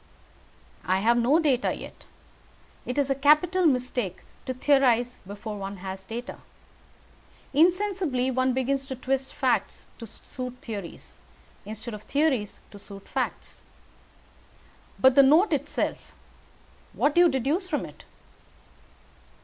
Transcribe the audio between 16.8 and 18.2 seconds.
what do you deduce from it?"